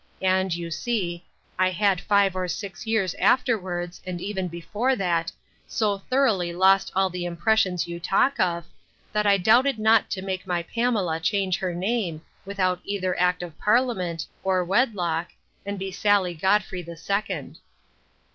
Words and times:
And, 0.23 0.51
you 0.55 0.71
see, 0.71 1.27
I 1.59 1.69
had 1.69 2.01
five 2.01 2.35
or 2.35 2.47
six 2.47 2.87
years 2.87 3.13
afterwards, 3.19 4.01
and 4.03 4.19
even 4.19 4.47
before 4.47 4.95
that, 4.95 5.31
so 5.67 5.99
thoroughly 5.99 6.51
lost 6.53 6.91
all 6.95 7.11
the 7.11 7.25
impressions 7.25 7.87
you 7.87 7.99
talk 7.99 8.39
of, 8.39 8.65
that 9.13 9.27
I 9.27 9.37
doubted 9.37 9.77
not 9.77 10.09
to 10.09 10.23
make 10.23 10.47
my 10.47 10.63
Pamela 10.63 11.19
change 11.19 11.59
her 11.59 11.75
name, 11.75 12.23
without 12.47 12.79
either 12.83 13.15
act 13.19 13.43
of 13.43 13.55
parliament, 13.59 14.25
or 14.43 14.65
wedlock, 14.65 15.33
and 15.67 15.77
be 15.77 15.91
Sally 15.91 16.33
Godfrey 16.33 16.81
the 16.81 16.97
second. 16.97 17.59